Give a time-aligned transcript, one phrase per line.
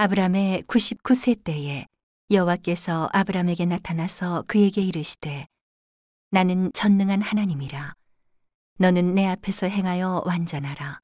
[0.00, 1.84] 아브람의 99세 때에
[2.30, 5.48] 여호와께서 아브람에게 나타나서 그에게 이르시되
[6.30, 7.94] 나는 전능한 하나님이라.
[8.78, 11.00] 너는 내 앞에서 행하여 완전하라.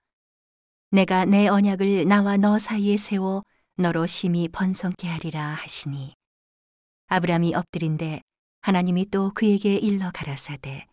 [0.93, 3.43] 내가 내 언약을 나와 너 사이에 세워
[3.75, 6.15] 너로 심히 번성케 하리라 하시니.
[7.09, 8.21] 아브람이 엎드린데
[8.61, 10.87] 하나님이 또 그에게 일러 가라사대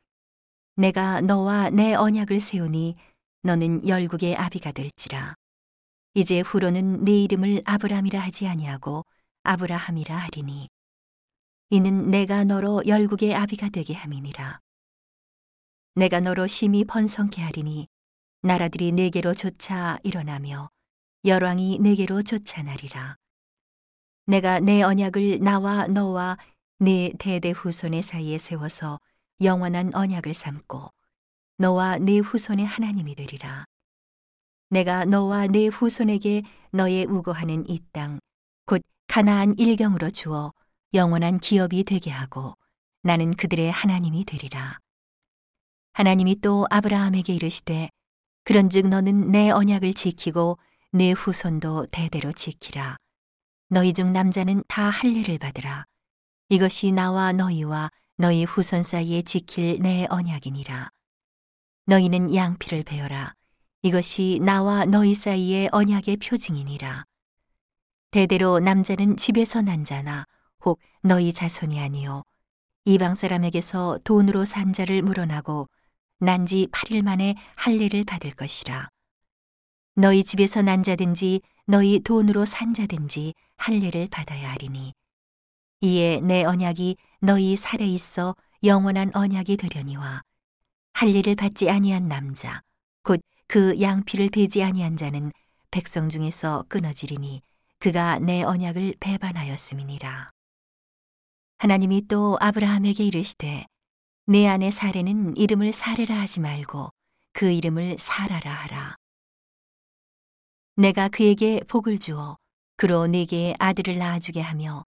[0.75, 2.95] 내가 너와 내 언약을 세우니
[3.43, 5.35] 너는 열국의 아비가 될지라
[6.13, 9.05] 이제 후로는 네 이름을 아브람이라 하지 아니하고
[9.43, 10.67] 아브라함이라 하리니.
[11.69, 14.59] 이는 내가 너로 열국의 아비가 되게 함이니라.
[15.95, 17.87] 내가 너로 심히 번성케 하리니
[18.41, 20.69] 나라들이 네게로 쫓아 일어나며
[21.23, 23.15] 열왕이 네게로 쫓아나리라.
[24.25, 26.37] 내가 내 언약을 나와 너와
[26.79, 28.99] 네 대대 후손의 사이에 세워서
[29.39, 30.89] 영원한 언약을 삼고
[31.57, 33.65] 너와 네 후손의 하나님이 되리라
[34.71, 38.19] 내가 너와 네 후손에게 너의 우고하는 이 땅,
[38.65, 40.53] 곧 가나안 일경으로 주어
[40.93, 42.55] 영원한 기업이 되게 하고
[43.03, 44.79] 나는 그들의 하나님이 되리라.
[45.91, 47.89] 하나님이 또 아브라함에게 이르시되
[48.45, 50.57] 그런즉 너는 내 언약을 지키고
[50.93, 52.95] 내 후손도 대대로 지키라.
[53.67, 55.83] 너희 중 남자는 다 할례를 받으라.
[56.47, 60.89] 이것이 나와 너희와 너희 후손 사이에 지킬 내 언약이니라.
[61.87, 63.33] 너희는 양피를 베어라.
[63.83, 67.05] 이것이 나와 너희 사이의 언약의 표징이니라.
[68.11, 70.25] 대대로 남자는 집에서 난 자나
[70.63, 72.23] 혹 너희 자손이 아니요
[72.85, 75.67] 이방 사람에게서 돈으로 산 자를 물어나고
[76.19, 78.89] 난 지 8일 만에 할례를 받을 것이라.
[79.95, 84.93] 너희 집에서 난 자든지 너희 돈으로 산 자든지 할례를 받아야 하리니
[85.81, 90.21] 이에 내 언약이 너희 살에 있어 영원한 언약이 되려니와
[90.93, 92.61] 할례를 받지 아니한 남자
[93.03, 93.19] 곧
[93.51, 95.29] 그 양피를 베지 아니한 자는
[95.71, 97.41] 백성 중에서 끊어지리니
[97.79, 100.31] 그가 내 언약을 배반하였음이니라
[101.57, 103.65] 하나님이 또 아브라함에게 이르시되
[104.27, 106.91] 내 안에 사례는 이름을 사례라 하지 말고
[107.33, 108.95] 그 이름을 사라라 하라
[110.77, 112.37] 내가 그에게 복을 주어
[112.77, 114.85] 그로 네게 아들을 낳아주게 하며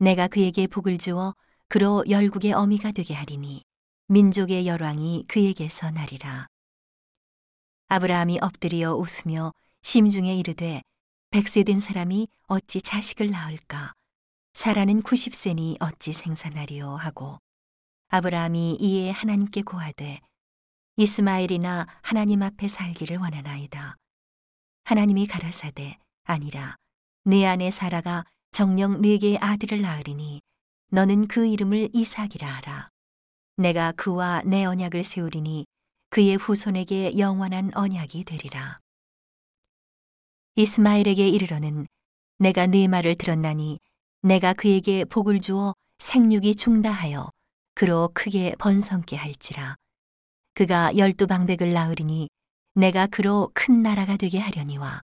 [0.00, 1.34] 내가 그에게 복을 주어
[1.68, 3.62] 그로 열국의 어미가 되게 하리니
[4.08, 6.48] 민족의 열왕이 그에게서 나리라.
[7.92, 10.80] 아브라함이 엎드리어 웃으며 심중에 이르되
[11.28, 13.92] 백세 된 사람이 어찌 자식을 낳을까?
[14.54, 17.38] 사라는 90세니 어찌 생산하리요 하고
[18.08, 20.20] 아브라함이 이에 하나님께 고하되
[20.96, 23.96] 이스마엘이나 하나님 앞에 살기를 원하나이다.
[24.84, 26.76] 하나님이 가라사대 아니라
[27.24, 30.40] 내 안에 사라가 정령 네게 아들을 낳으리니
[30.92, 32.88] 너는 그 이름을 이삭이라 하라.
[33.58, 35.66] 내가 그와 내 언약을 세우리니
[36.12, 38.76] 그의 후손에게 영원한 언약이 되리라.
[40.56, 41.86] 이스마엘에게 이르러는
[42.38, 43.80] 내가 네 말을 들었나니
[44.20, 47.30] 내가 그에게 복을 주어 생육이 중다하여
[47.74, 49.76] 그로 크게 번성케 할지라.
[50.52, 52.28] 그가 열두 방백을 낳으리니
[52.74, 55.00] 내가 그로 큰 나라가 되게 하려니와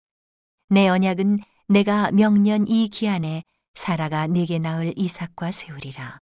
[0.71, 1.39] 내 언약은
[1.69, 3.45] 내가 명년 이 기한에
[3.75, 6.19] 사라가 네게 낳을 이삭과 세우리라.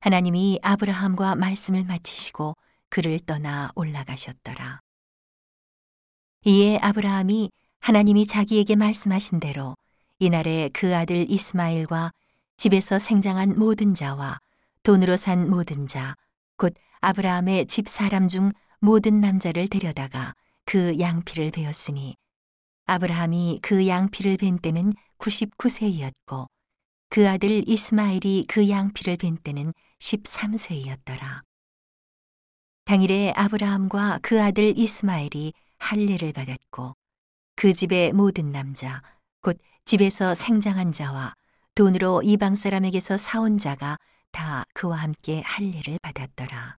[0.00, 2.54] 하나님이 아브라함과 말씀을 마치시고
[2.94, 4.78] 그를 떠나 올라가셨더라.
[6.44, 7.50] 이에 아브라함이
[7.80, 9.74] 하나님이 자기에게 말씀하신 대로
[10.20, 12.12] 이날에 그 아들 이스마엘과
[12.56, 14.38] 집에서 생장한 모든 자와
[14.84, 16.14] 돈으로 산 모든 자,
[16.56, 20.32] 곧 아브라함의 집 사람 중 모든 남자를 데려다가
[20.64, 22.14] 그 양피를 베었으니
[22.86, 26.46] 아브라함이 그 양피를 벤 때는 99세이었고
[27.08, 31.42] 그 아들 이스마엘이 그 양피를 벤 때는 13세이었더라.
[32.84, 36.94] 당일에 아브라함과 그 아들 이스마엘이 할례를 받았고
[37.56, 39.02] 그 집의 모든 남자
[39.40, 41.34] 곧 집에서 생장한 자와
[41.74, 43.96] 돈으로 이방 사람에게서 사온 자가
[44.32, 46.76] 다 그와 함께 할례를 받았더라.